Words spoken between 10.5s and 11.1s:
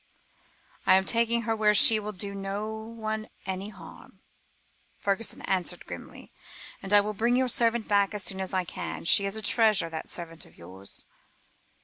yours."